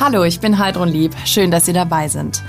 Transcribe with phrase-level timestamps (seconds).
[0.00, 1.14] Hallo, ich bin Heidrun Lieb.
[1.26, 2.42] Schön, dass Sie dabei sind.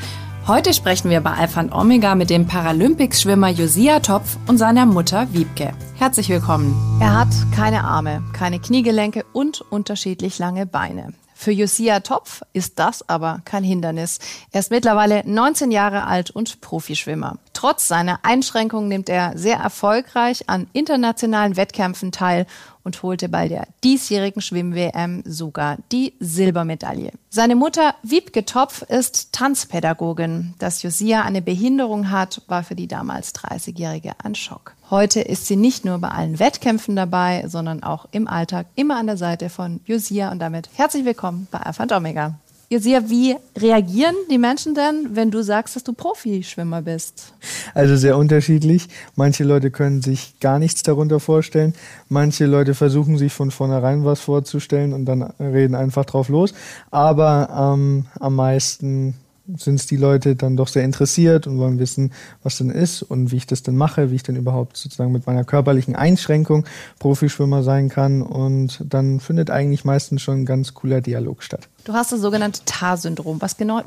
[0.48, 5.28] Heute sprechen wir bei Alpha und Omega mit dem Paralympics-Schwimmer Josia Topf und seiner Mutter
[5.34, 5.74] Wiebke.
[5.98, 6.74] Herzlich willkommen.
[7.02, 11.14] Er hat keine Arme, keine Kniegelenke und unterschiedlich lange Beine.
[11.42, 14.20] Für Josia Topf ist das aber kein Hindernis.
[14.52, 17.40] Er ist mittlerweile 19 Jahre alt und Profischwimmer.
[17.54, 22.46] Trotz seiner Einschränkungen nimmt er sehr erfolgreich an internationalen Wettkämpfen teil
[22.84, 27.12] und holte bei der diesjährigen Schwimm-WM sogar die Silbermedaille.
[27.32, 30.54] Seine Mutter Wiebke Topf ist Tanzpädagogin.
[30.60, 34.76] Dass Josia eine Behinderung hat, war für die damals 30-Jährige ein Schock.
[34.92, 39.08] Heute ist sie nicht nur bei allen Wettkämpfen dabei, sondern auch im Alltag immer an
[39.08, 42.36] der Seite von Josia und damit herzlich willkommen bei Alpha und Omega.
[42.68, 47.34] Josia, wie reagieren die Menschen denn, wenn du sagst, dass du Profischwimmer bist?
[47.74, 48.90] Also sehr unterschiedlich.
[49.16, 51.74] Manche Leute können sich gar nichts darunter vorstellen.
[52.10, 56.54] Manche Leute versuchen sich von vornherein was vorzustellen und dann reden einfach drauf los.
[56.90, 59.16] Aber ähm, am meisten
[59.58, 62.12] sind es die Leute dann doch sehr interessiert und wollen wissen,
[62.44, 65.26] was denn ist und wie ich das denn mache, wie ich denn überhaupt sozusagen mit
[65.26, 66.66] meiner körperlichen Einschränkung
[67.00, 68.22] Profischwimmer sein kann.
[68.22, 71.68] Und dann findet eigentlich meistens schon ein ganz cooler Dialog statt.
[71.84, 73.42] Du hast das sogenannte TAR-Syndrom.
[73.42, 73.82] Was genau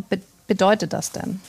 [0.47, 1.41] bedeutet das denn?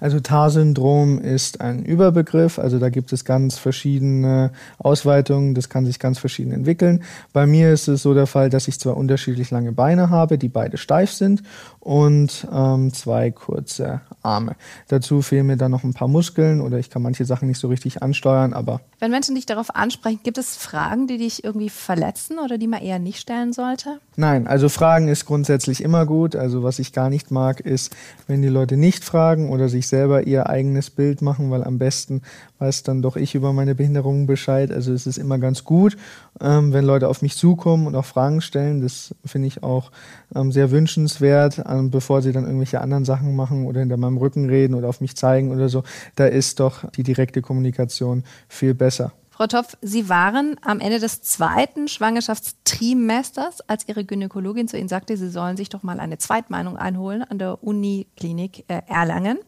[0.00, 5.98] Also TAR-Syndrom ist ein Überbegriff, also da gibt es ganz verschiedene Ausweitungen, das kann sich
[5.98, 7.02] ganz verschieden entwickeln.
[7.32, 10.48] Bei mir ist es so der Fall, dass ich zwar unterschiedlich lange Beine habe, die
[10.48, 11.42] beide steif sind
[11.84, 14.56] und ähm, zwei kurze Arme.
[14.88, 17.68] Dazu fehlen mir dann noch ein paar Muskeln oder ich kann manche Sachen nicht so
[17.68, 18.80] richtig ansteuern, aber.
[19.00, 22.80] Wenn Menschen dich darauf ansprechen, gibt es Fragen, die dich irgendwie verletzen oder die man
[22.80, 24.00] eher nicht stellen sollte?
[24.16, 26.34] Nein, also Fragen ist grundsätzlich immer gut.
[26.36, 27.94] Also was ich gar nicht mag, ist,
[28.26, 32.22] wenn die Leute nicht fragen oder sich selber ihr eigenes Bild machen, weil am besten
[32.60, 34.72] weiß dann doch ich über meine Behinderung Bescheid.
[34.72, 35.98] Also es ist immer ganz gut,
[36.40, 38.80] ähm, wenn Leute auf mich zukommen und auch Fragen stellen.
[38.80, 39.90] Das finde ich auch
[40.34, 44.48] ähm, sehr wünschenswert, ähm, bevor sie dann irgendwelche anderen Sachen machen oder hinter meinem Rücken
[44.48, 45.82] reden oder auf mich zeigen oder so.
[46.16, 49.12] Da ist doch die direkte Kommunikation viel besser.
[49.36, 55.16] Frau Topf, Sie waren am Ende des zweiten Schwangerschaftstrimesters, als Ihre Gynäkologin zu Ihnen sagte,
[55.16, 59.38] Sie sollen sich doch mal eine Zweitmeinung einholen an der Uniklinik äh, Erlangen.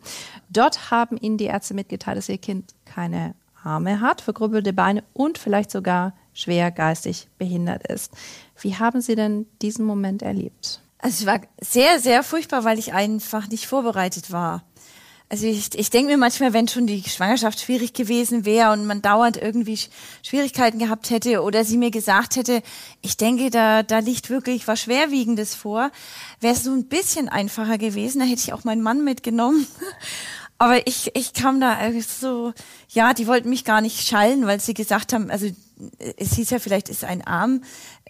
[0.50, 5.38] Dort haben Ihnen die Ärzte mitgeteilt, dass Ihr Kind keine Arme hat, verkrüppelte Beine und
[5.38, 8.12] vielleicht sogar schwer geistig behindert ist.
[8.61, 10.81] Wie haben Sie denn diesen Moment erlebt?
[10.99, 14.65] Also es war sehr, sehr furchtbar, weil ich einfach nicht vorbereitet war.
[15.28, 19.03] Also ich, ich denke mir manchmal, wenn schon die Schwangerschaft schwierig gewesen wäre und man
[19.03, 19.77] dauernd irgendwie
[20.22, 22.62] Schwierigkeiten gehabt hätte oder sie mir gesagt hätte,
[23.03, 25.91] ich denke, da, da liegt wirklich was Schwerwiegendes vor,
[26.41, 28.21] wäre es so ein bisschen einfacher gewesen.
[28.21, 29.67] Da hätte ich auch meinen Mann mitgenommen.
[30.59, 32.53] Aber ich, ich kam da so,
[32.88, 35.49] ja, die wollten mich gar nicht schallen, weil sie gesagt haben, also
[36.16, 37.62] es hieß ja vielleicht ist ein Arm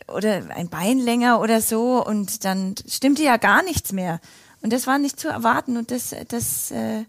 [0.08, 4.20] oder ein Bein länger oder so und dann stimmte ja gar nichts mehr.
[4.62, 7.04] Und das war nicht zu erwarten und das, das äh,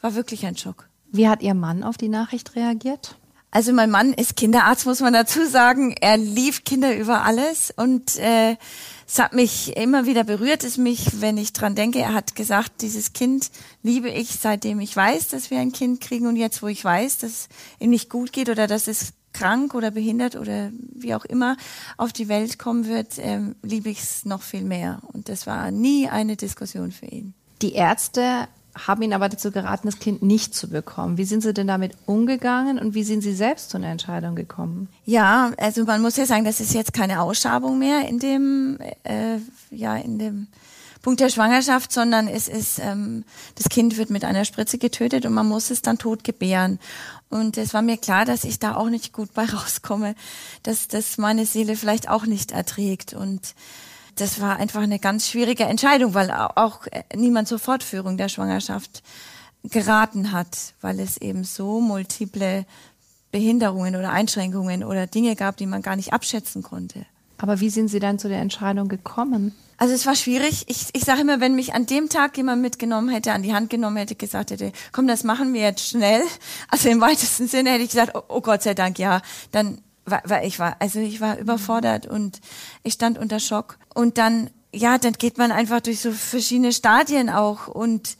[0.00, 0.88] war wirklich ein Schock.
[1.12, 3.16] Wie hat Ihr Mann auf die Nachricht reagiert?
[3.52, 5.92] Also mein Mann ist Kinderarzt, muss man dazu sagen.
[6.00, 8.56] Er lief Kinder über alles und äh,
[9.08, 11.98] es hat mich immer wieder berührt, es mich, wenn ich dran denke.
[11.98, 13.50] Er hat gesagt, dieses Kind
[13.82, 17.18] liebe ich, seitdem ich weiß, dass wir ein Kind kriegen und jetzt, wo ich weiß,
[17.18, 17.48] dass es
[17.80, 21.56] ihm nicht gut geht oder dass es krank oder behindert oder wie auch immer
[21.96, 25.00] auf die Welt kommen wird, ähm, liebe ich es noch viel mehr.
[25.12, 27.34] Und das war nie eine Diskussion für ihn.
[27.62, 28.48] Die Ärzte
[28.86, 31.18] haben ihn aber dazu geraten, das Kind nicht zu bekommen.
[31.18, 34.88] Wie sind Sie denn damit umgegangen und wie sind Sie selbst zu einer Entscheidung gekommen?
[35.04, 39.38] Ja, also man muss ja sagen, das ist jetzt keine Ausschabung mehr in dem, äh,
[39.70, 40.46] ja, in dem
[41.02, 43.24] Punkt der Schwangerschaft, sondern es ist, ähm,
[43.54, 46.78] das Kind wird mit einer Spritze getötet und man muss es dann tot gebären.
[47.30, 50.14] Und es war mir klar, dass ich da auch nicht gut bei rauskomme,
[50.62, 53.14] dass das meine Seele vielleicht auch nicht erträgt.
[53.14, 53.54] Und
[54.16, 56.86] das war einfach eine ganz schwierige Entscheidung, weil auch
[57.16, 59.02] niemand zur Fortführung der Schwangerschaft
[59.64, 62.66] geraten hat, weil es eben so multiple
[63.30, 67.06] Behinderungen oder Einschränkungen oder Dinge gab, die man gar nicht abschätzen konnte.
[67.38, 69.54] Aber wie sind Sie dann zu der Entscheidung gekommen?
[69.80, 70.64] Also es war schwierig.
[70.66, 73.70] Ich, ich sage immer, wenn mich an dem Tag jemand mitgenommen hätte, an die Hand
[73.70, 76.22] genommen hätte, gesagt hätte, komm, das machen wir jetzt schnell.
[76.68, 79.22] Also im weitesten Sinne hätte ich gesagt, oh, oh Gott sei Dank, ja.
[79.52, 82.42] Dann war, war ich war, also ich war überfordert und
[82.82, 83.78] ich stand unter Schock.
[83.94, 88.18] Und dann, ja, dann geht man einfach durch so verschiedene Stadien auch und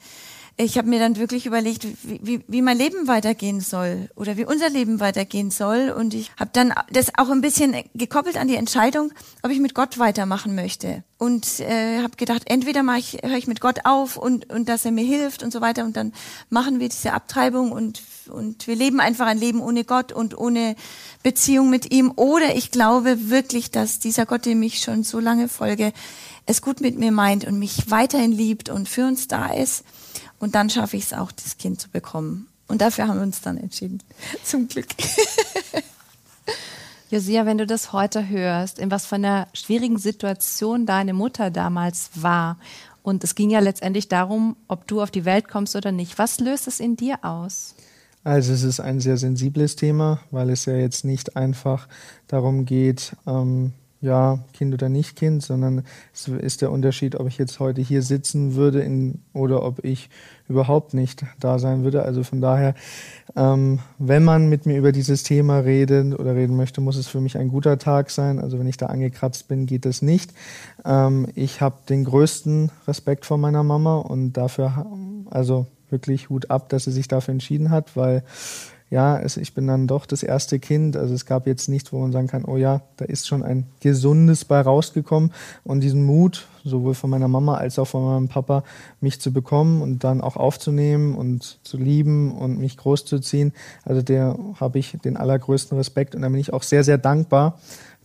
[0.61, 4.45] ich habe mir dann wirklich überlegt, wie, wie, wie mein Leben weitergehen soll oder wie
[4.45, 5.89] unser Leben weitergehen soll.
[5.89, 9.11] Und ich habe dann das auch ein bisschen gekoppelt an die Entscheidung,
[9.41, 11.03] ob ich mit Gott weitermachen möchte.
[11.17, 14.85] Und äh, habe gedacht, entweder mache ich, höre ich mit Gott auf und, und dass
[14.85, 15.83] er mir hilft und so weiter.
[15.83, 16.13] Und dann
[16.49, 20.75] machen wir diese Abtreibung und, und wir leben einfach ein Leben ohne Gott und ohne
[21.23, 22.11] Beziehung mit ihm.
[22.15, 25.93] Oder ich glaube wirklich, dass dieser Gott, dem ich schon so lange folge,
[26.45, 29.83] es gut mit mir meint und mich weiterhin liebt und für uns da ist.
[30.39, 32.47] Und dann schaffe ich es auch, das Kind zu bekommen.
[32.67, 34.01] Und dafür haben wir uns dann entschieden.
[34.43, 34.87] Zum Glück.
[37.09, 42.09] Josia, wenn du das heute hörst, in was für einer schwierigen Situation deine Mutter damals
[42.15, 42.57] war,
[43.03, 46.39] und es ging ja letztendlich darum, ob du auf die Welt kommst oder nicht, was
[46.39, 47.75] löst es in dir aus?
[48.23, 51.87] Also es ist ein sehr sensibles Thema, weil es ja jetzt nicht einfach
[52.27, 57.37] darum geht, ähm, ja, Kind oder nicht Kind, sondern es ist der Unterschied, ob ich
[57.37, 60.09] jetzt heute hier sitzen würde in, oder ob ich
[60.49, 62.03] überhaupt nicht da sein würde.
[62.03, 62.73] Also von daher,
[63.35, 67.21] ähm, wenn man mit mir über dieses Thema redet oder reden möchte, muss es für
[67.21, 68.39] mich ein guter Tag sein.
[68.39, 70.33] Also wenn ich da angekratzt bin, geht das nicht.
[70.83, 74.87] Ähm, ich habe den größten Respekt vor meiner Mama und dafür,
[75.29, 78.23] also wirklich Hut ab, dass sie sich dafür entschieden hat, weil
[78.91, 80.97] ja, es, ich bin dann doch das erste Kind.
[80.97, 83.65] Also es gab jetzt nichts, wo man sagen kann, oh ja, da ist schon ein
[83.79, 85.31] gesundes bei rausgekommen.
[85.63, 88.65] Und diesen Mut, sowohl von meiner Mama als auch von meinem Papa,
[88.99, 93.53] mich zu bekommen und dann auch aufzunehmen und zu lieben und mich großzuziehen,
[93.85, 96.13] also der habe ich den allergrößten Respekt.
[96.13, 97.57] Und da bin ich auch sehr, sehr dankbar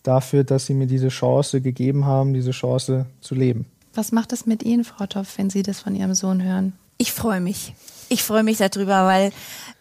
[0.05, 3.67] dafür, dass sie mir diese Chance gegeben haben, diese Chance zu leben.
[3.93, 6.75] Was macht es mit Ihnen, Frau Topf, wenn Sie das von Ihrem Sohn hören?
[6.99, 7.75] Ich freue mich.
[8.09, 9.33] Ich freue mich darüber, weil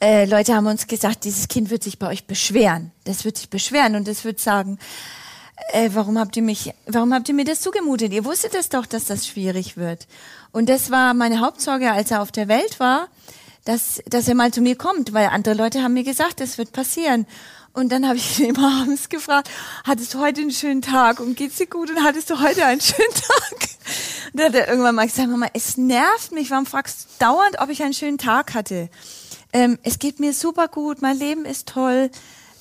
[0.02, 2.92] äh, Leute haben uns gesagt, dieses Kind wird sich bei euch beschweren.
[3.04, 4.80] Das wird sich beschweren und das wird sagen,
[5.72, 8.12] äh, warum habt ihr mich, warum habt ihr mir das zugemutet?
[8.12, 10.08] Ihr wusstet es doch, dass das schwierig wird.
[10.52, 13.08] Und das war meine Hauptsorge, als er auf der Welt war,
[13.66, 16.72] dass, dass er mal zu mir kommt, weil andere Leute haben mir gesagt, das wird
[16.72, 17.28] passieren.
[17.74, 19.50] Und dann habe ich ihn immer abends gefragt,
[19.84, 22.82] hattest du heute einen schönen Tag und geht's dir gut und hattest du heute einen
[22.82, 23.70] schönen Tag?
[24.32, 27.60] Und dann hat er irgendwann mal gesagt, Mama, es nervt mich, warum fragst du dauernd,
[27.60, 28.90] ob ich einen schönen Tag hatte?
[29.52, 32.10] Ähm, es geht mir super gut, mein Leben ist toll.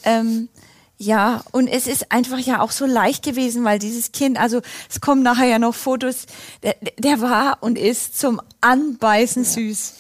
[0.05, 0.49] Ähm,
[0.97, 5.01] ja, und es ist einfach ja auch so leicht gewesen, weil dieses Kind, also es
[5.01, 6.27] kommen nachher ja noch Fotos,
[6.62, 9.95] der, der war und ist zum Anbeißen süß.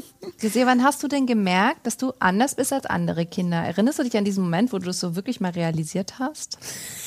[0.38, 3.58] Gesehen, wann hast du denn gemerkt, dass du anders bist als andere Kinder?
[3.58, 6.58] Erinnerst du dich an diesen Moment, wo du das so wirklich mal realisiert hast?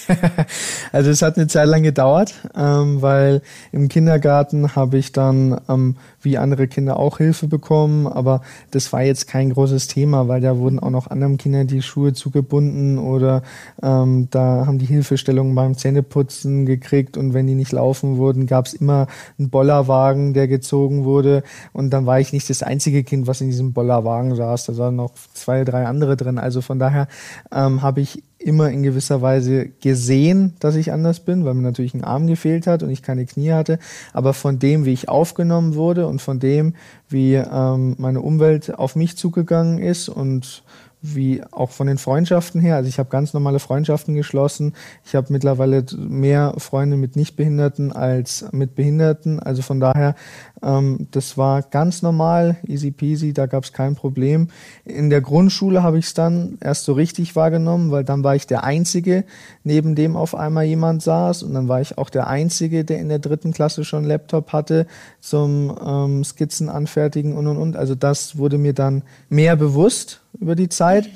[0.91, 3.41] also es hat eine Zeit lang gedauert, ähm, weil
[3.71, 8.41] im Kindergarten habe ich dann ähm, wie andere Kinder auch Hilfe bekommen, aber
[8.71, 12.13] das war jetzt kein großes Thema, weil da wurden auch noch anderen Kindern die Schuhe
[12.13, 13.43] zugebunden oder
[13.81, 18.65] ähm, da haben die Hilfestellungen beim Zähneputzen gekriegt und wenn die nicht laufen wurden, gab
[18.65, 23.12] es immer einen Bollerwagen, der gezogen wurde und dann war ich nicht das einzige Kind,
[23.27, 26.37] was in diesem Bollerwagen saß, da waren noch zwei, drei andere drin.
[26.37, 27.07] Also von daher
[27.51, 31.93] ähm, habe ich immer in gewisser Weise gesehen, dass ich anders bin, weil mir natürlich
[31.93, 33.79] ein Arm gefehlt hat und ich keine Knie hatte.
[34.11, 36.73] Aber von dem, wie ich aufgenommen wurde und von dem,
[37.09, 40.63] wie ähm, meine Umwelt auf mich zugegangen ist und
[41.03, 42.77] wie auch von den Freundschaften her.
[42.77, 44.73] Also ich habe ganz normale Freundschaften geschlossen.
[45.05, 49.41] Ich habe mittlerweile mehr Freunde mit Nichtbehinderten als mit Behinderten.
[49.41, 50.15] Also von daher,
[50.63, 54.47] ähm, das war ganz normal, easy peasy, da gab es kein Problem.
[54.85, 58.47] In der Grundschule habe ich es dann erst so richtig wahrgenommen, weil dann war ich
[58.47, 59.25] der Einzige,
[59.65, 61.43] neben dem auf einmal jemand saß.
[61.43, 64.87] Und dann war ich auch der Einzige, der in der dritten Klasse schon Laptop hatte
[65.19, 67.75] zum ähm, Skizzen anfertigen und und und.
[67.75, 71.09] Also das wurde mir dann mehr bewusst über die Zeit.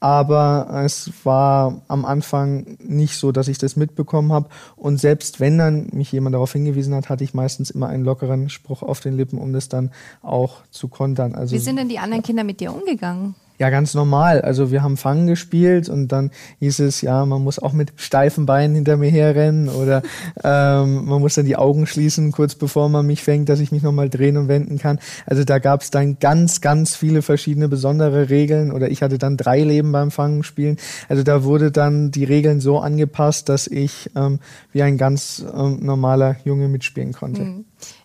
[0.00, 4.50] Aber es war am Anfang nicht so, dass ich das mitbekommen habe.
[4.76, 8.50] Und selbst wenn dann mich jemand darauf hingewiesen hat, hatte ich meistens immer einen lockeren
[8.50, 9.90] Spruch auf den Lippen, um das dann
[10.20, 11.34] auch zu kontern.
[11.34, 13.34] Also, Wie sind denn die anderen Kinder mit dir umgegangen?
[13.56, 14.40] Ja, ganz normal.
[14.40, 18.46] Also wir haben Fangen gespielt und dann hieß es, ja, man muss auch mit steifen
[18.46, 20.02] Beinen hinter mir herrennen oder
[20.42, 23.82] ähm, man muss dann die Augen schließen, kurz bevor man mich fängt, dass ich mich
[23.82, 24.98] nochmal drehen und wenden kann.
[25.24, 29.36] Also da gab es dann ganz, ganz viele verschiedene besondere Regeln oder ich hatte dann
[29.36, 30.76] drei Leben beim Fangen spielen.
[31.08, 34.40] Also da wurde dann die Regeln so angepasst, dass ich ähm,
[34.72, 37.42] wie ein ganz ähm, normaler Junge mitspielen konnte.
[37.42, 37.64] Mhm.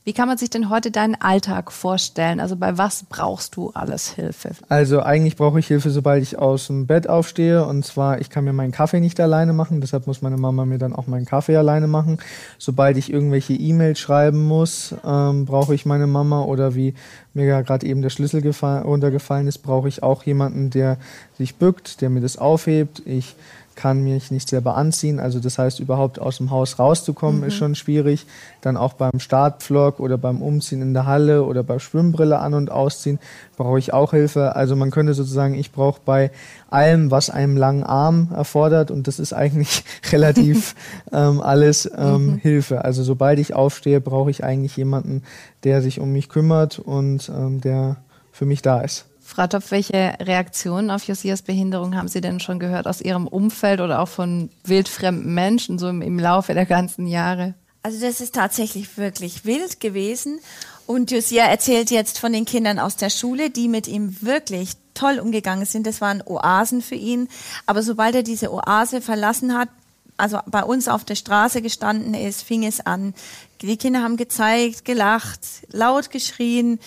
[0.09, 2.39] Wie kann man sich denn heute deinen Alltag vorstellen?
[2.39, 4.49] Also bei was brauchst du alles Hilfe?
[4.67, 7.63] Also eigentlich brauche ich Hilfe, sobald ich aus dem Bett aufstehe.
[7.63, 9.81] Und zwar, ich kann mir meinen Kaffee nicht alleine machen.
[9.81, 12.17] Deshalb muss meine Mama mir dann auch meinen Kaffee alleine machen.
[12.57, 16.41] Sobald ich irgendwelche E-Mails schreiben muss, ähm, brauche ich meine Mama.
[16.41, 16.95] Oder wie
[17.35, 20.97] mir ja gerade eben der Schlüssel runtergefallen ist, brauche ich auch jemanden, der
[21.37, 23.03] sich bückt, der mir das aufhebt.
[23.05, 23.35] Ich
[23.79, 25.21] kann mich nicht selber anziehen.
[25.21, 27.47] Also das heißt, überhaupt aus dem Haus rauszukommen, mhm.
[27.47, 28.25] ist schon schwierig.
[28.59, 32.71] Dann auch beim Startpflock oder beim Umziehen in der Halle oder bei Schwimmbrille an- und
[32.71, 33.19] ausziehen
[33.55, 34.57] brauche ich auch Hilfe.
[34.57, 36.29] Also man könnte sozusagen, ich brauche bei
[36.69, 40.75] allem, was einem langen Arm erfordert, und das ist eigentlich relativ
[41.13, 42.37] ähm, alles ähm, mhm.
[42.39, 42.83] Hilfe.
[42.83, 45.23] Also sobald ich aufstehe, brauche ich eigentlich jemanden,
[45.63, 47.95] der sich um mich kümmert und ähm, der
[48.33, 49.08] für mich da ist.
[49.29, 53.79] Frau Topf, welche Reaktionen auf Josias Behinderung haben Sie denn schon gehört aus Ihrem Umfeld
[53.79, 57.53] oder auch von wildfremden Menschen so im, im Laufe der ganzen Jahre?
[57.83, 60.39] Also das ist tatsächlich wirklich wild gewesen.
[60.87, 65.19] Und Josia erzählt jetzt von den Kindern aus der Schule, die mit ihm wirklich toll
[65.19, 65.85] umgegangen sind.
[65.85, 67.29] Das waren Oasen für ihn.
[67.67, 69.69] Aber sobald er diese Oase verlassen hat,
[70.17, 73.13] also bei uns auf der Straße gestanden ist, fing es an.
[73.61, 76.79] Die Kinder haben gezeigt, gelacht, laut geschrien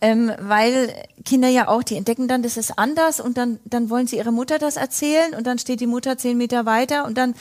[0.00, 4.06] ähm, weil Kinder ja auch, die entdecken dann, das ist anders und dann, dann wollen
[4.06, 7.34] sie ihrer Mutter das erzählen und dann steht die Mutter zehn Meter weiter und dann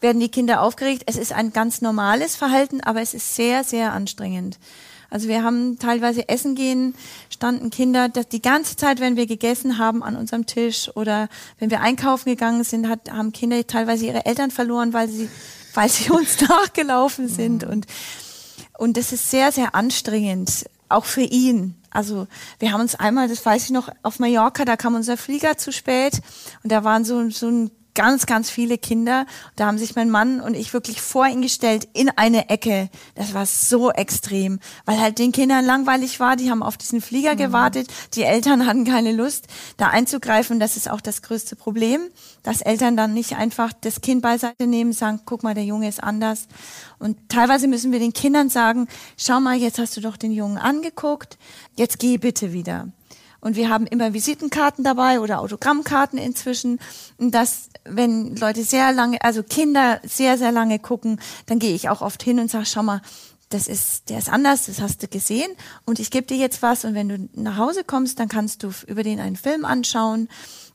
[0.00, 1.04] werden die Kinder aufgeregt.
[1.06, 4.58] Es ist ein ganz normales Verhalten, aber es ist sehr, sehr anstrengend.
[5.08, 6.94] Also wir haben teilweise essen gehen,
[7.30, 11.70] standen Kinder, dass die ganze Zeit, wenn wir gegessen haben an unserem Tisch oder wenn
[11.70, 15.30] wir einkaufen gegangen sind, hat, haben Kinder teilweise ihre Eltern verloren, weil sie,
[15.72, 17.70] weil sie uns nachgelaufen sind mhm.
[17.70, 17.86] und
[18.76, 21.74] und das ist sehr, sehr anstrengend, auch für ihn.
[21.90, 22.26] Also
[22.58, 25.72] wir haben uns einmal, das weiß ich noch, auf Mallorca, da kam unser Flieger zu
[25.72, 26.20] spät
[26.62, 29.26] und da waren so, so ein ganz, ganz viele Kinder.
[29.56, 32.90] Da haben sich mein Mann und ich wirklich vor ihn gestellt in eine Ecke.
[33.14, 36.36] Das war so extrem, weil halt den Kindern langweilig war.
[36.36, 37.38] Die haben auf diesen Flieger mhm.
[37.38, 37.88] gewartet.
[38.14, 39.46] Die Eltern hatten keine Lust,
[39.76, 40.60] da einzugreifen.
[40.60, 42.00] Das ist auch das größte Problem,
[42.42, 46.02] dass Eltern dann nicht einfach das Kind beiseite nehmen, sagen, guck mal, der Junge ist
[46.02, 46.48] anders.
[46.98, 50.58] Und teilweise müssen wir den Kindern sagen, schau mal, jetzt hast du doch den Jungen
[50.58, 51.38] angeguckt,
[51.76, 52.88] jetzt geh bitte wieder.
[53.44, 56.80] Und wir haben immer Visitenkarten dabei oder Autogrammkarten inzwischen,
[57.18, 62.00] dass wenn Leute sehr lange, also Kinder sehr, sehr lange gucken, dann gehe ich auch
[62.00, 63.02] oft hin und sage, schau mal,
[63.50, 65.50] das ist, der ist anders, das hast du gesehen
[65.84, 68.70] und ich gebe dir jetzt was und wenn du nach Hause kommst, dann kannst du
[68.86, 70.30] über den einen Film anschauen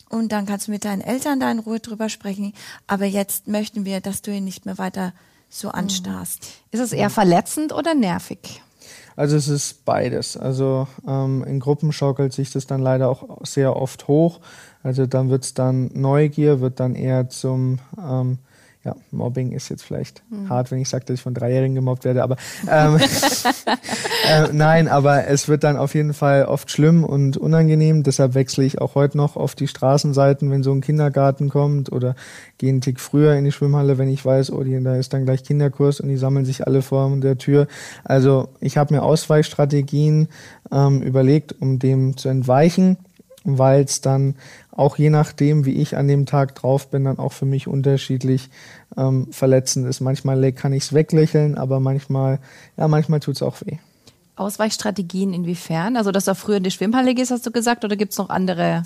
[0.08, 2.54] und dann kannst du mit deinen Eltern da in Ruhe drüber sprechen.
[2.86, 5.14] Aber jetzt möchten wir, dass du ihn nicht mehr weiter
[5.50, 6.46] so anstarrst.
[6.70, 8.62] Ist es eher verletzend oder nervig?
[9.16, 10.38] Also es ist beides.
[10.38, 14.40] Also ähm, in Gruppen schaukelt sich das dann leider auch sehr oft hoch.
[14.84, 18.40] Also dann wird es dann Neugier, wird dann eher zum ähm,
[18.86, 20.48] ja, Mobbing ist jetzt vielleicht mhm.
[20.48, 22.38] hart, wenn ich sage, dass ich von Dreijährigen gemobbt werde, aber
[22.70, 22.98] ähm,
[24.30, 28.04] äh, nein, aber es wird dann auf jeden Fall oft schlimm und unangenehm.
[28.04, 32.16] Deshalb wechsle ich auch heute noch auf die Straßenseiten, wenn so ein Kindergarten kommt oder
[32.58, 35.26] gehe einen Tick früher in die Schwimmhalle, wenn ich weiß, oh, die, da ist dann
[35.26, 37.68] gleich Kinderkurs und die sammeln sich alle vor der Tür.
[38.06, 40.30] Also ich habe mir Ausweichstrategien
[40.72, 42.98] ähm, überlegt, um dem zu entweichen
[43.44, 44.36] weil es dann
[44.80, 48.50] auch je nachdem, wie ich an dem Tag drauf bin, dann auch für mich unterschiedlich
[48.98, 50.00] ähm, verletzend ist.
[50.00, 52.40] Manchmal kann ich es weglächeln, aber manchmal,
[52.78, 53.78] ja, manchmal tut es auch weh.
[54.38, 55.98] Ausweichstrategien inwiefern?
[55.98, 58.30] Also, dass du früher in die Schwimmhalle gehst, hast du gesagt, oder gibt es noch
[58.30, 58.84] andere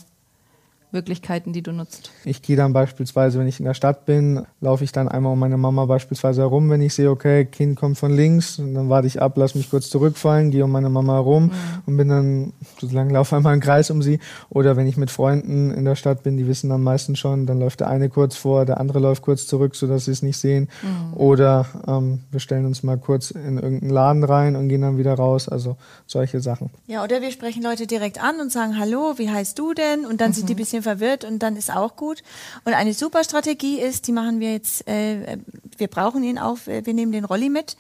[0.94, 2.12] Möglichkeiten, die du nutzt?
[2.24, 5.40] Ich gehe dann beispielsweise, wenn ich in der Stadt bin, laufe ich dann einmal um
[5.40, 9.08] meine Mama beispielsweise herum, wenn ich sehe, okay, Kind kommt von links, und dann warte
[9.08, 11.52] ich ab, lass mich kurz zurückfallen, gehe um meine Mama herum mhm.
[11.86, 14.20] und bin dann sozusagen laufe einmal einen Kreis um sie.
[14.50, 17.60] Oder wenn ich mit Freunden in der Stadt bin, die wissen dann meistens schon, dann
[17.60, 20.70] läuft der eine kurz vor, der andere läuft kurz zurück, sodass sie es nicht sehen.
[20.82, 21.18] Mhm.
[21.18, 25.16] Oder ähm, wir stellen uns mal kurz in irgendeinen Laden rein und gehen dann wieder
[25.16, 25.50] raus.
[25.50, 26.70] Also solche Sachen.
[26.88, 30.06] Ja, oder wir sprechen Leute direkt an und sagen, hallo, wie heißt du denn?
[30.06, 30.34] Und dann mhm.
[30.34, 32.22] sind die ein bisschen verwirrt und dann ist auch gut.
[32.66, 35.38] Und eine super Strategie ist, die machen wir jetzt, äh,
[35.78, 37.76] wir brauchen ihn auch, wir nehmen den Rolli mit.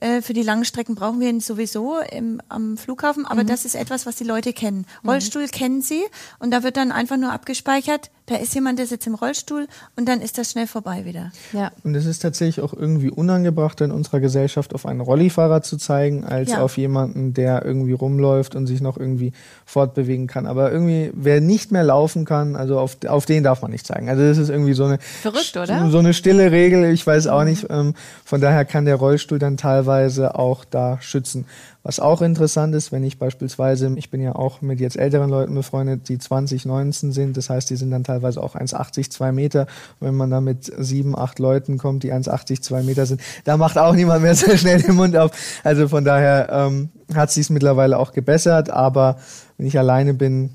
[0.00, 3.48] Äh, für die langen Strecken brauchen wir ihn sowieso im, am Flughafen, aber mhm.
[3.48, 4.86] das ist etwas, was die Leute kennen.
[5.06, 5.50] Rollstuhl mhm.
[5.50, 6.02] kennen sie
[6.38, 10.08] und da wird dann einfach nur abgespeichert, da ist jemand, der sitzt im Rollstuhl und
[10.08, 11.32] dann ist das schnell vorbei wieder.
[11.52, 11.72] Ja.
[11.82, 16.24] Und es ist tatsächlich auch irgendwie unangebracht in unserer Gesellschaft auf einen Rollifahrer zu zeigen,
[16.24, 16.62] als ja.
[16.62, 19.32] auf jemanden, der irgendwie rumläuft und sich noch irgendwie
[19.66, 20.46] fortbewegen kann.
[20.46, 24.08] Aber irgendwie, wer nicht mehr laufen kann, also auf, auf den darf man nicht zeigen.
[24.08, 25.90] Also das ist irgendwie so eine Verrückt, oder?
[25.90, 27.48] So eine stille Regel, ich weiß auch mhm.
[27.48, 27.66] nicht.
[27.68, 27.94] Ähm,
[28.24, 31.46] von daher kann der Rollstuhl dann teilweise auch da schützen.
[31.82, 35.54] Was auch interessant ist, wenn ich beispielsweise, ich bin ja auch mit jetzt älteren Leuten
[35.54, 39.66] befreundet, die 20, 19 sind, das heißt, die sind dann teilweise auch 1,80, 2 Meter.
[39.98, 43.78] wenn man da mit sieben, acht Leuten kommt, die 1,80, 2 Meter sind, da macht
[43.78, 45.30] auch niemand mehr so schnell den Mund auf.
[45.64, 49.16] Also von daher ähm, hat sich mittlerweile auch gebessert, aber
[49.56, 50.50] wenn ich alleine bin,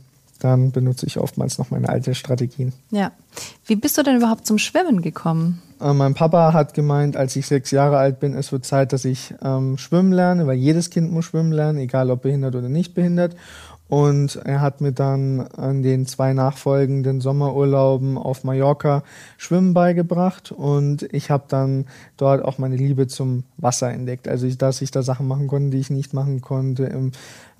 [0.45, 2.71] dann benutze ich oftmals noch meine alten Strategien.
[2.91, 3.11] Ja.
[3.65, 5.61] Wie bist du denn überhaupt zum Schwimmen gekommen?
[5.81, 9.05] Äh, mein Papa hat gemeint, als ich sechs Jahre alt bin, es wird Zeit, dass
[9.05, 12.93] ich ähm, schwimmen lerne, weil jedes Kind muss schwimmen lernen, egal ob behindert oder nicht
[12.93, 13.35] behindert.
[13.87, 19.03] Und er hat mir dann an den zwei nachfolgenden Sommerurlauben auf Mallorca
[19.37, 21.85] Schwimmen beigebracht und ich habe dann
[22.17, 24.27] dort auch meine Liebe zum Wasser entdeckt.
[24.27, 27.11] Also ich, dass ich da Sachen machen konnte, die ich nicht machen konnte im,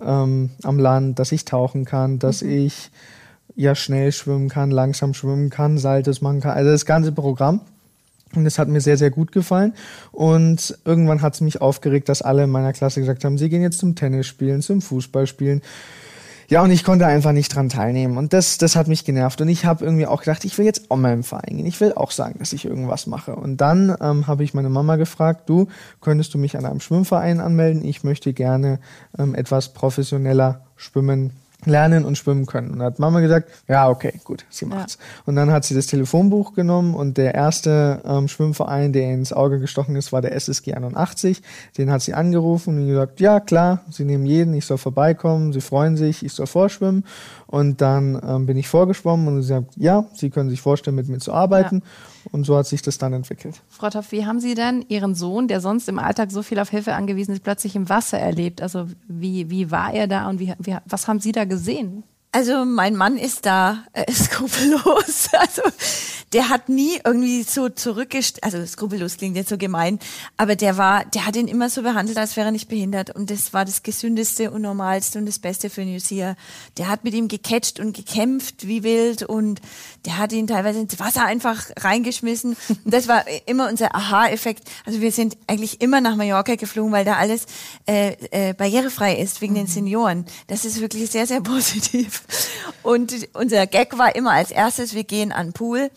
[0.03, 2.50] ähm, am Land, dass ich tauchen kann, dass mhm.
[2.50, 2.91] ich
[3.55, 6.58] ja schnell schwimmen kann, langsam schwimmen kann, Saltes machen kann.
[6.58, 7.62] Also das ganze Programm.
[8.34, 9.74] Und es hat mir sehr, sehr gut gefallen.
[10.12, 13.62] Und irgendwann hat es mich aufgeregt, dass alle in meiner Klasse gesagt haben, sie gehen
[13.62, 15.62] jetzt zum Tennis spielen, zum Fußball spielen.
[16.48, 18.18] Ja, und ich konnte einfach nicht dran teilnehmen.
[18.18, 19.42] Und das, das hat mich genervt.
[19.42, 21.66] Und ich habe irgendwie auch gedacht, ich will jetzt auch mal im Verein gehen.
[21.66, 23.36] Ich will auch sagen, dass ich irgendwas mache.
[23.36, 25.68] Und dann ähm, habe ich meine Mama gefragt, du,
[26.02, 27.84] könntest du mich an einem Schwimmverein anmelden?
[27.84, 28.80] Ich möchte gerne
[29.18, 31.32] ähm, etwas professioneller schwimmen
[31.63, 32.71] lernen und schwimmen können.
[32.71, 34.97] Und hat Mama gesagt, ja, okay, gut, sie macht's.
[35.00, 35.24] Ja.
[35.25, 39.59] Und dann hat sie das Telefonbuch genommen und der erste ähm, Schwimmverein, der ins Auge
[39.59, 41.41] gestochen ist, war der SSG 81.
[41.77, 45.62] Den hat sie angerufen und gesagt, ja, klar, sie nehmen jeden, ich soll vorbeikommen, sie
[45.62, 47.05] freuen sich, ich soll vorschwimmen.
[47.48, 51.08] Und dann ähm, bin ich vorgeschwommen und sie sagt, ja, sie können sich vorstellen, mit
[51.08, 51.84] mir zu arbeiten.
[51.84, 52.32] Ja.
[52.32, 53.62] Und so hat sich das dann entwickelt.
[53.70, 56.70] Frau Toff, wie haben Sie denn Ihren Sohn, der sonst im Alltag so viel auf
[56.70, 58.62] Hilfe angewiesen ist, plötzlich im Wasser erlebt?
[58.62, 62.04] Also wie, wie war er da und wie, wie, was haben Sie da gesehen?
[62.36, 65.30] Also mein Mann ist da äh, skrupellos.
[65.32, 65.62] Also
[66.34, 70.00] der hat nie irgendwie so zurückgestellt, also skrupellos klingt jetzt so gemein,
[70.36, 73.30] aber der war, der hat ihn immer so behandelt, als wäre er nicht behindert und
[73.30, 76.36] das war das gesündeste und normalste und das Beste für Lucia.
[76.77, 79.62] Der hat mit ihm gecatcht und gekämpft wie wild und
[80.06, 84.68] der hat ihn teilweise ins Wasser einfach reingeschmissen und das war immer unser Aha-Effekt.
[84.86, 87.46] Also wir sind eigentlich immer nach Mallorca geflogen, weil da alles
[87.88, 89.60] äh, äh, barrierefrei ist wegen mhm.
[89.60, 90.25] den Senioren.
[90.48, 92.25] Das ist wirklich sehr, sehr positiv.
[92.84, 95.89] Und unser Gag war immer als erstes, wir gehen an den Pool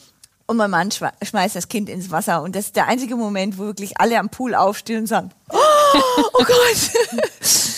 [0.47, 2.43] und mein Mann schmeißt das Kind ins Wasser.
[2.43, 5.57] Und das ist der einzige Moment, wo wirklich alle am Pool aufstehen und sagen, oh,
[6.35, 7.19] oh Gott.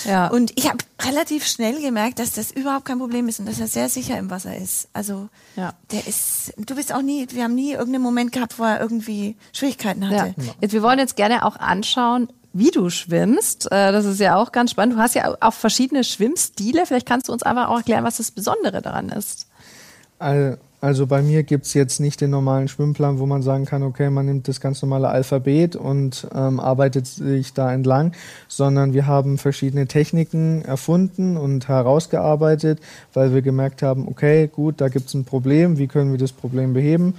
[0.05, 0.29] Ja.
[0.29, 3.69] Und ich habe relativ schnell gemerkt, dass das überhaupt kein Problem ist und dass er
[3.69, 4.89] sehr sicher im Wasser ist.
[4.93, 5.75] Also ja.
[5.93, 9.37] der ist, du bist auch nie, wir haben nie irgendeinen Moment gehabt, wo er irgendwie
[9.53, 10.35] Schwierigkeiten hatte.
[10.37, 10.55] Ja.
[10.61, 13.67] Jetzt, wir wollen jetzt gerne auch anschauen, wie du schwimmst.
[13.71, 14.97] Äh, das ist ja auch ganz spannend.
[14.97, 16.87] Du hast ja auch verschiedene Schwimmstile.
[16.87, 19.47] Vielleicht kannst du uns einfach auch erklären, was das Besondere daran ist.
[20.83, 24.25] Also bei mir gibt's jetzt nicht den normalen Schwimmplan, wo man sagen kann, okay, man
[24.25, 28.13] nimmt das ganz normale Alphabet und ähm, arbeitet sich da entlang,
[28.49, 32.81] sondern wir haben verschiedene Techniken erfunden und herausgearbeitet,
[33.13, 36.73] weil wir gemerkt haben, okay, gut, da gibt's ein Problem, wie können wir das Problem
[36.73, 37.15] beheben?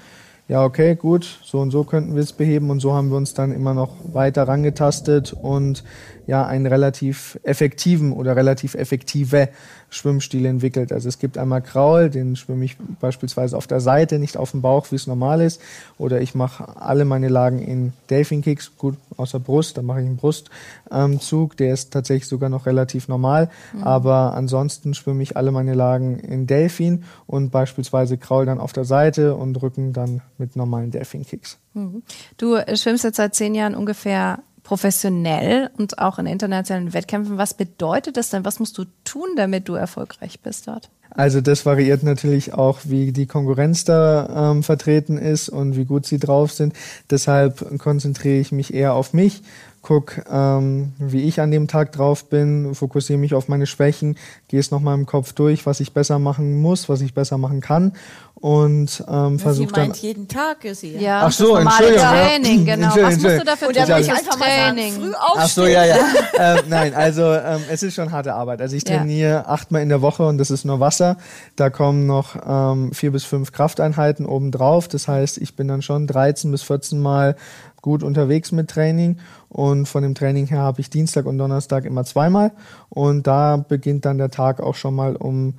[0.51, 3.33] Ja, okay, gut, so und so könnten wir es beheben und so haben wir uns
[3.33, 5.85] dann immer noch weiter rangetastet und
[6.31, 9.49] ja, einen relativ effektiven oder relativ effektive
[9.89, 10.93] Schwimmstil entwickelt.
[10.93, 14.61] Also es gibt einmal Kraul, den schwimme ich beispielsweise auf der Seite, nicht auf dem
[14.61, 15.59] Bauch, wie es normal ist.
[15.97, 20.05] Oder ich mache alle meine Lagen in Delfin Kicks, gut, außer Brust, dann mache ich
[20.05, 23.49] einen Brustzug, der ist tatsächlich sogar noch relativ normal.
[23.73, 23.83] Mhm.
[23.83, 28.85] Aber ansonsten schwimme ich alle meine Lagen in Delfin und beispielsweise Kraul dann auf der
[28.85, 31.57] Seite und Rücken dann mit normalen Delfin Kicks.
[31.73, 32.03] Mhm.
[32.37, 37.37] Du schwimmst jetzt seit zehn Jahren ungefähr professionell und auch in internationalen Wettkämpfen.
[37.37, 38.45] Was bedeutet das denn?
[38.45, 40.89] Was musst du tun, damit du erfolgreich bist dort?
[41.13, 46.05] Also das variiert natürlich auch, wie die Konkurrenz da ähm, vertreten ist und wie gut
[46.05, 46.73] sie drauf sind.
[47.09, 49.41] Deshalb konzentriere ich mich eher auf mich,
[49.81, 54.17] guck, ähm, wie ich an dem Tag drauf bin, fokussiere mich auf meine Schwächen,
[54.47, 57.61] gehe es nochmal im Kopf durch, was ich besser machen muss, was ich besser machen
[57.61, 57.93] kann
[58.41, 60.99] und ähm, versuche dann jeden Tag gesehen.
[60.99, 62.01] Ja, Ach so, Entschuldigung.
[62.01, 62.87] Training, genau.
[62.87, 63.91] Was musst du dafür tun?
[63.91, 64.93] Einfach Training.
[64.93, 65.97] Früh Ach so, ja, ja.
[66.39, 68.59] ähm, nein, also ähm, es ist schon harte Arbeit.
[68.61, 69.45] Also ich trainiere ja.
[69.45, 71.17] achtmal in der Woche und das ist nur Wasser.
[71.55, 74.87] Da kommen noch ähm, vier bis fünf Krafteinheiten obendrauf.
[74.87, 77.35] Das heißt, ich bin dann schon 13 bis 14 Mal
[77.81, 79.17] gut unterwegs mit Training
[79.49, 82.51] und von dem Training her habe ich Dienstag und Donnerstag immer zweimal
[82.89, 85.55] und da beginnt dann der Tag auch schon mal um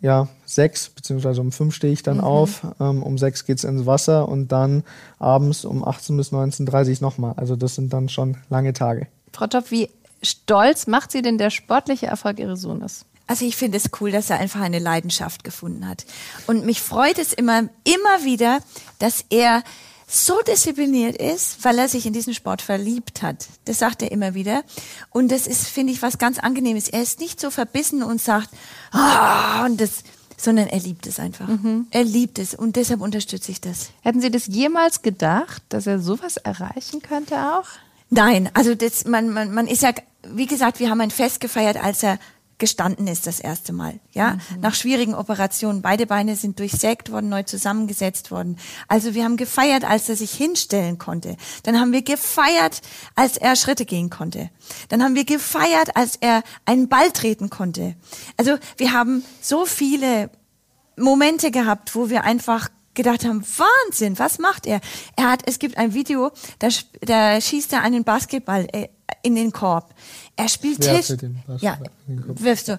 [0.00, 2.24] ja, sechs, beziehungsweise um fünf stehe ich dann mhm.
[2.24, 4.82] auf, ähm, um sechs geht's ins Wasser und dann
[5.18, 7.34] abends um 18 bis 19.30 Uhr nochmal.
[7.36, 9.06] Also das sind dann schon lange Tage.
[9.32, 9.90] Frau Topp, wie
[10.22, 13.04] stolz macht Sie denn der sportliche Erfolg Ihres Sohnes?
[13.26, 16.04] Also ich finde es cool, dass er einfach eine Leidenschaft gefunden hat.
[16.46, 18.58] Und mich freut es immer, immer wieder,
[18.98, 19.62] dass er
[20.12, 23.48] so diszipliniert ist, weil er sich in diesen Sport verliebt hat.
[23.64, 24.62] Das sagt er immer wieder.
[25.10, 26.88] Und das ist, finde ich, was ganz Angenehmes.
[26.88, 28.50] Er ist nicht so verbissen und sagt,
[28.90, 30.02] ah, und das,
[30.36, 31.48] sondern er liebt es einfach.
[31.48, 31.86] Mhm.
[31.90, 33.90] Er liebt es und deshalb unterstütze ich das.
[34.02, 37.66] Hätten Sie das jemals gedacht, dass er sowas erreichen könnte auch?
[38.10, 39.92] Nein, also das, man, man, man ist ja,
[40.28, 42.18] wie gesagt, wir haben ein Fest gefeiert, als er
[42.62, 44.60] gestanden ist das erste Mal, ja, mhm.
[44.60, 45.82] nach schwierigen Operationen.
[45.82, 48.56] Beide Beine sind durchsägt worden, neu zusammengesetzt worden.
[48.86, 51.36] Also wir haben gefeiert, als er sich hinstellen konnte.
[51.64, 52.80] Dann haben wir gefeiert,
[53.16, 54.48] als er Schritte gehen konnte.
[54.90, 57.96] Dann haben wir gefeiert, als er einen Ball treten konnte.
[58.36, 60.30] Also wir haben so viele
[60.96, 64.80] Momente gehabt, wo wir einfach gedacht haben, Wahnsinn, was macht er?
[65.16, 66.68] Er hat, es gibt ein Video, da,
[67.00, 68.88] da schießt er einen Basketball äh,
[69.22, 69.94] in den Korb.
[70.36, 71.16] Er spielt Tisch.
[71.58, 72.78] Ja, wirfst du.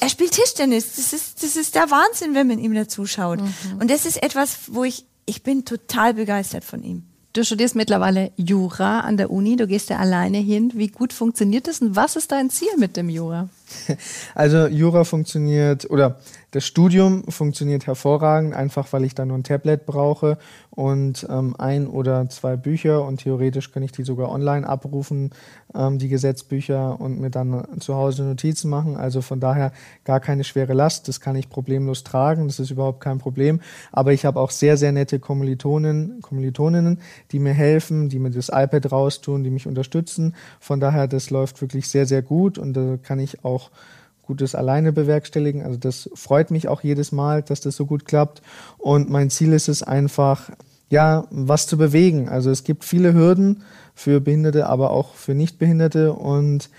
[0.00, 0.96] Er spielt Tischtennis.
[0.96, 3.40] Das ist, das ist der Wahnsinn, wenn man ihm dazu schaut.
[3.40, 3.78] Mhm.
[3.80, 7.04] Und das ist etwas, wo ich, ich bin total begeistert von ihm.
[7.32, 10.72] Du studierst mittlerweile Jura an der Uni, du gehst ja alleine hin.
[10.74, 13.48] Wie gut funktioniert das und was ist dein Ziel mit dem Jura?
[14.34, 16.18] Also Jura funktioniert oder
[16.52, 20.36] das Studium funktioniert hervorragend, einfach weil ich da nur ein Tablet brauche
[20.70, 25.30] und ähm, ein oder zwei Bücher und theoretisch kann ich die sogar online abrufen,
[25.74, 28.96] ähm, die Gesetzbücher und mir dann zu Hause Notizen machen.
[28.96, 29.72] Also von daher
[30.04, 33.60] gar keine schwere Last, das kann ich problemlos tragen, das ist überhaupt kein Problem.
[33.92, 36.98] Aber ich habe auch sehr, sehr nette Kommilitonen, Kommilitoninnen,
[37.30, 40.34] die mir helfen, die mir das iPad raustun, die mich unterstützen.
[40.58, 43.70] Von daher, das läuft wirklich sehr, sehr gut und da kann ich auch
[44.30, 45.64] Gutes alleine bewerkstelligen.
[45.64, 48.42] Also das freut mich auch jedes Mal, dass das so gut klappt.
[48.78, 50.50] Und mein Ziel ist es einfach,
[50.88, 52.28] ja, was zu bewegen.
[52.28, 53.64] Also es gibt viele Hürden
[53.96, 56.70] für Behinderte, aber auch für Nichtbehinderte und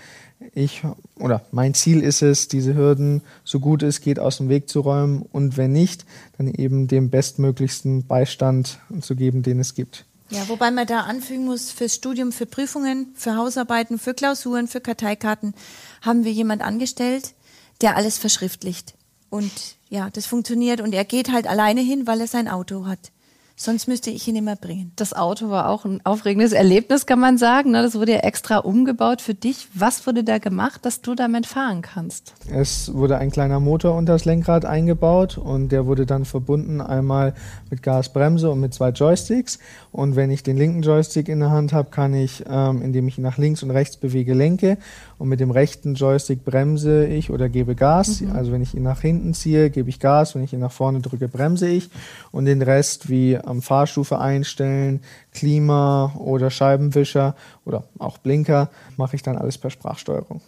[0.54, 0.82] ich
[1.18, 4.80] oder mein Ziel ist es, diese Hürden so gut es geht aus dem Weg zu
[4.80, 6.06] räumen und wenn nicht,
[6.38, 10.06] dann eben dem bestmöglichsten Beistand zu geben, den es gibt.
[10.32, 14.80] Ja, wobei man da anfügen muss, fürs Studium, für Prüfungen, für Hausarbeiten, für Klausuren, für
[14.80, 15.52] Karteikarten
[16.00, 17.34] haben wir jemand angestellt,
[17.82, 18.94] der alles verschriftlicht.
[19.30, 19.50] Und
[19.88, 20.80] ja, das funktioniert.
[20.80, 23.10] Und er geht halt alleine hin, weil er sein Auto hat.
[23.54, 24.92] Sonst müsste ich ihn immer bringen.
[24.96, 27.70] Das Auto war auch ein aufregendes Erlebnis, kann man sagen.
[27.70, 27.82] Ne?
[27.82, 29.68] Das wurde ja extra umgebaut für dich.
[29.74, 32.32] Was wurde da gemacht, dass du damit fahren kannst?
[32.50, 37.34] Es wurde ein kleiner Motor unter das Lenkrad eingebaut und der wurde dann verbunden einmal
[37.70, 39.58] mit Gasbremse und mit zwei Joysticks.
[39.92, 43.18] Und wenn ich den linken Joystick in der Hand habe, kann ich, ähm, indem ich
[43.18, 44.78] ihn nach links und rechts bewege, lenke.
[45.18, 48.22] Und mit dem rechten Joystick bremse ich oder gebe Gas.
[48.22, 48.32] Mhm.
[48.32, 50.34] Also wenn ich ihn nach hinten ziehe, gebe ich Gas.
[50.34, 51.90] Wenn ich ihn nach vorne drücke, bremse ich.
[52.30, 55.00] Und den Rest wie am Fahrstufe einstellen,
[55.32, 60.40] Klima oder Scheibenwischer oder auch Blinker mache ich dann alles per Sprachsteuerung.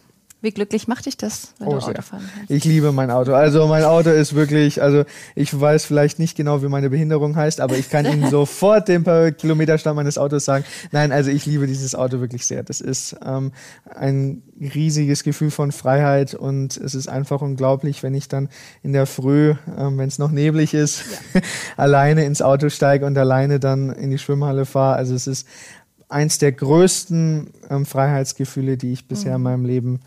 [0.44, 2.50] Wie glücklich macht dich das, wenn oh, du Auto fahren kannst?
[2.50, 3.32] Ich liebe mein Auto.
[3.32, 5.04] Also mein Auto ist wirklich, also
[5.34, 9.04] ich weiß vielleicht nicht genau, wie meine Behinderung heißt, aber ich kann Ihnen sofort den
[9.04, 10.66] per Kilometerstand meines Autos sagen.
[10.92, 12.62] Nein, also ich liebe dieses Auto wirklich sehr.
[12.62, 13.52] Das ist ähm,
[13.88, 18.50] ein riesiges Gefühl von Freiheit und es ist einfach unglaublich, wenn ich dann
[18.82, 21.40] in der Früh, ähm, wenn es noch neblig ist, ja.
[21.78, 24.96] alleine ins Auto steige und alleine dann in die Schwimmhalle fahre.
[24.96, 25.48] Also es ist
[26.10, 29.36] eins der größten ähm, Freiheitsgefühle, die ich bisher mhm.
[29.36, 30.00] in meinem Leben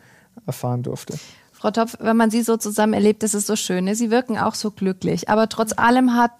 [0.48, 1.18] erfahren durfte.
[1.54, 3.86] Frau Topf, wenn man Sie so zusammen erlebt, das ist so schön.
[3.86, 3.96] Ne?
[3.96, 5.30] Sie wirken auch so glücklich.
[5.30, 6.32] Aber trotz allem hat,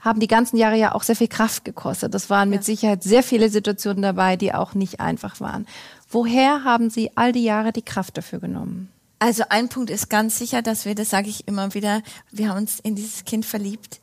[0.00, 2.12] haben die ganzen Jahre ja auch sehr viel Kraft gekostet.
[2.12, 5.66] Das waren mit Sicherheit sehr viele Situationen dabei, die auch nicht einfach waren.
[6.10, 8.90] Woher haben Sie all die Jahre die Kraft dafür genommen?
[9.18, 12.58] Also ein Punkt ist ganz sicher, dass wir, das sage ich immer wieder, wir haben
[12.58, 14.00] uns in dieses Kind verliebt.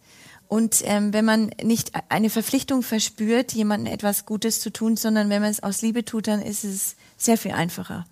[0.47, 5.41] Und ähm, wenn man nicht eine Verpflichtung verspürt, jemandem etwas Gutes zu tun, sondern wenn
[5.41, 8.05] man es aus Liebe tut, dann ist es sehr viel einfacher.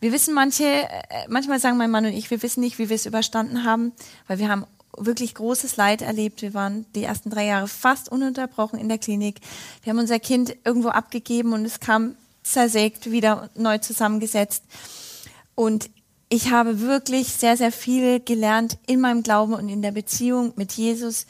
[0.00, 0.88] Wir wissen manche, äh,
[1.28, 3.92] manchmal sagen mein Mann und ich, wir wissen nicht, wie wir es überstanden haben,
[4.26, 4.64] weil wir haben
[4.96, 6.42] wirklich großes Leid erlebt.
[6.42, 9.40] Wir waren die ersten drei Jahre fast ununterbrochen in der Klinik.
[9.82, 14.64] Wir haben unser Kind irgendwo abgegeben und es kam zersägt, wieder neu zusammengesetzt.
[15.54, 15.90] Und
[16.28, 20.72] ich habe wirklich sehr, sehr viel gelernt in meinem Glauben und in der Beziehung mit
[20.72, 21.26] Jesus,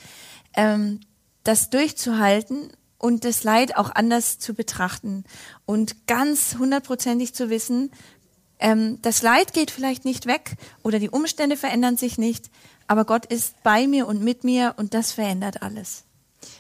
[0.55, 1.01] ähm,
[1.45, 5.25] das durchzuhalten und das Leid auch anders zu betrachten
[5.67, 7.91] und ganz hundertprozentig zu wissen,
[8.59, 12.51] ähm, das Leid geht vielleicht nicht weg oder die Umstände verändern sich nicht,
[12.87, 16.05] aber Gott ist bei mir und mit mir und das verändert alles.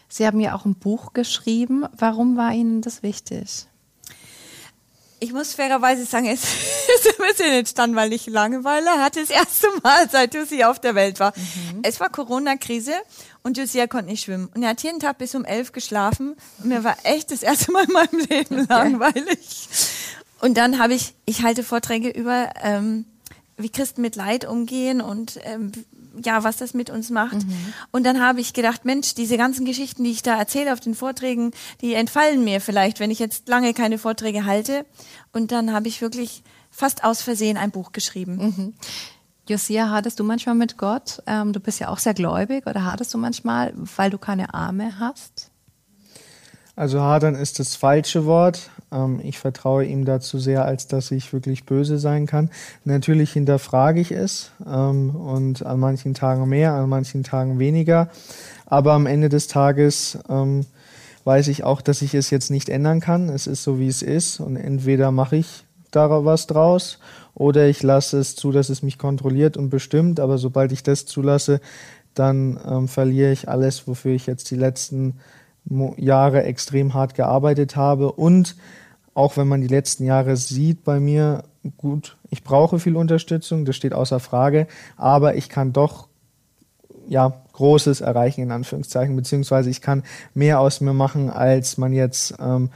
[0.09, 1.85] Sie haben ja auch ein Buch geschrieben.
[1.96, 3.66] Warum war Ihnen das wichtig?
[5.20, 9.20] Ich muss fairerweise sagen, es ist ein bisschen entstanden, weil ich Langeweile hatte.
[9.20, 11.33] Das erste Mal, seit Lucia auf der Welt war.
[11.37, 11.81] Mhm.
[11.83, 12.92] Es war Corona-Krise
[13.42, 14.48] und Lucia konnte nicht schwimmen.
[14.54, 16.37] Und er hat jeden Tag bis um elf geschlafen.
[16.59, 19.68] Und mir war echt das erste Mal in meinem Leben langweilig.
[20.40, 23.04] Und dann habe ich, ich halte Vorträge über, ähm,
[23.57, 25.72] wie Christen mit Leid umgehen und ähm,
[26.24, 27.46] ja, was das mit uns macht.
[27.46, 27.72] Mhm.
[27.90, 30.94] Und dann habe ich gedacht, Mensch, diese ganzen Geschichten, die ich da erzähle auf den
[30.94, 34.87] Vorträgen, die entfallen mir vielleicht, wenn ich jetzt lange keine Vorträge halte.
[35.33, 38.37] Und dann habe ich wirklich fast aus Versehen ein Buch geschrieben.
[38.37, 38.74] Mhm.
[39.48, 41.22] Josia, hattest du manchmal mit Gott?
[41.26, 44.98] Ähm, du bist ja auch sehr gläubig oder hattest du manchmal, weil du keine Arme
[44.98, 45.50] hast?
[46.76, 48.70] Also hadern ist das falsche Wort.
[48.92, 52.51] Ähm, ich vertraue ihm dazu sehr, als dass ich wirklich böse sein kann.
[52.85, 58.09] Natürlich hinterfrage ich es ähm, und an manchen Tagen mehr, an manchen Tagen weniger.
[58.66, 60.66] Aber am Ende des Tages ähm,
[61.24, 63.29] weiß ich auch, dass ich es jetzt nicht ändern kann.
[63.29, 64.40] Es ist so, wie es ist.
[64.40, 66.98] Und entweder mache ich da was draus
[67.35, 70.20] oder ich lasse es zu, dass es mich kontrolliert und bestimmt.
[70.20, 71.61] Aber sobald ich das zulasse,
[72.14, 75.14] dann ähm, verliere ich alles, wofür ich jetzt die letzten
[75.96, 78.12] Jahre extrem hart gearbeitet habe.
[78.12, 78.57] Und
[79.14, 81.44] auch wenn man die letzten Jahre sieht bei mir,
[81.76, 86.09] gut, ich brauche viel Unterstützung, das steht außer Frage, aber ich kann doch
[87.09, 90.04] ja, Großes erreichen, in Anführungszeichen, beziehungsweise ich kann
[90.35, 92.70] mehr aus mir machen, als man jetzt ähm,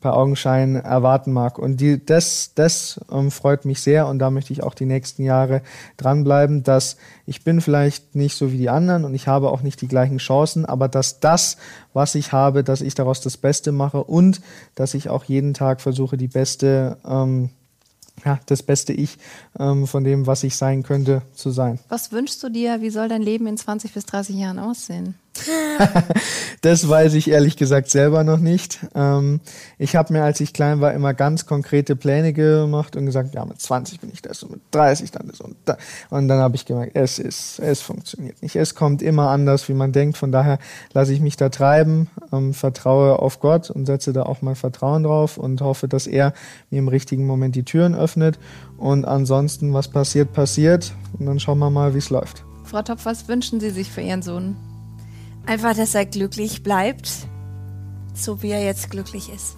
[0.00, 1.58] per Augenschein erwarten mag.
[1.58, 5.22] Und die, das, das ähm, freut mich sehr und da möchte ich auch die nächsten
[5.22, 5.62] Jahre
[5.96, 9.80] dranbleiben, dass ich bin vielleicht nicht so wie die anderen und ich habe auch nicht
[9.80, 11.56] die gleichen Chancen, aber dass das,
[11.92, 14.40] was ich habe, dass ich daraus das Beste mache und
[14.74, 17.50] dass ich auch jeden Tag versuche, die beste ähm,
[18.24, 19.16] ja, das beste Ich
[19.58, 21.78] ähm, von dem, was ich sein könnte, zu sein.
[21.88, 22.80] Was wünschst du dir?
[22.80, 25.14] Wie soll dein Leben in 20 bis 30 Jahren aussehen?
[26.60, 28.80] das weiß ich ehrlich gesagt selber noch nicht.
[28.94, 29.40] Ähm,
[29.78, 33.44] ich habe mir, als ich klein war, immer ganz konkrete Pläne gemacht und gesagt, ja,
[33.44, 35.76] mit 20 bin ich das und mit 30 dann das und da.
[36.10, 38.56] Und dann habe ich gemerkt, es ist, es funktioniert nicht.
[38.56, 40.16] Es kommt immer anders, wie man denkt.
[40.16, 40.58] Von daher
[40.92, 45.02] lasse ich mich da treiben, ähm, vertraue auf Gott und setze da auch mein Vertrauen
[45.02, 46.32] drauf und hoffe, dass er
[46.70, 48.38] mir im richtigen Moment die Türen öffnet.
[48.76, 50.92] Und ansonsten, was passiert, passiert.
[51.18, 52.44] Und dann schauen wir mal, wie es läuft.
[52.64, 54.56] Frau Topf, was wünschen Sie sich für Ihren Sohn?
[55.48, 57.10] Einfach, dass er glücklich bleibt,
[58.12, 59.56] so wie er jetzt glücklich ist.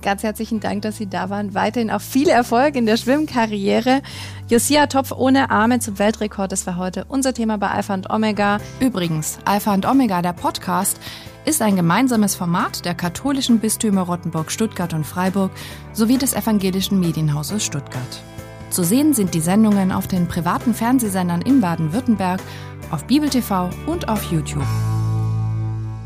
[0.00, 1.52] Ganz herzlichen Dank, dass Sie da waren.
[1.52, 4.02] Weiterhin auch viel Erfolg in der Schwimmkarriere.
[4.48, 8.58] Josia Topf ohne Arme zum Weltrekord, das war heute unser Thema bei Alpha und Omega.
[8.78, 11.00] Übrigens, Alpha und Omega, der Podcast,
[11.44, 15.50] ist ein gemeinsames Format der katholischen Bistümer Rottenburg, Stuttgart und Freiburg
[15.92, 18.22] sowie des evangelischen Medienhauses Stuttgart.
[18.70, 22.40] Zu sehen sind die Sendungen auf den privaten Fernsehsendern in Baden-Württemberg,
[22.92, 24.62] auf Bibel TV und auf YouTube.